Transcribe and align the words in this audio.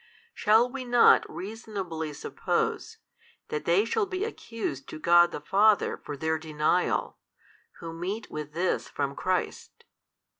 shall 0.33 0.67
we 0.67 0.83
not 0.83 1.23
reasonably 1.31 2.11
suppose, 2.11 2.97
that 3.49 3.65
they 3.65 3.85
shall 3.85 4.07
be 4.07 4.23
accused 4.23 4.89
to 4.89 4.97
God 4.97 5.29
the 5.31 5.39
Father 5.39 5.95
for 5.95 6.17
their 6.17 6.39
denial, 6.39 7.19
who 7.81 7.93
meet 7.93 8.27
with 8.31 8.53
this 8.53 8.89
from 8.89 9.15
Christ? 9.15 9.85